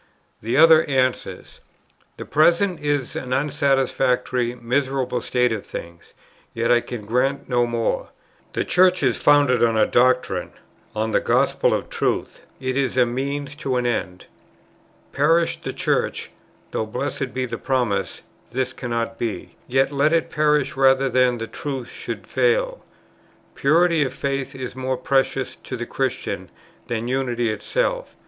[0.41, 1.59] The other answers:
[2.17, 6.15] "The present is an unsatisfactory, miserable state of things,
[6.55, 8.09] yet I can grant no more.
[8.53, 10.53] The Church is founded on a doctrine,
[10.95, 14.25] on the gospel of Truth; it is a means to an end.
[15.11, 16.31] Perish the Church,
[16.71, 18.23] (though, blessed be the promise!
[18.51, 22.83] this cannot be,) yet let it perish rather than the Truth should fail.
[23.53, 26.49] Purity of faith is more precious to the Christian
[26.87, 28.15] than unity itself.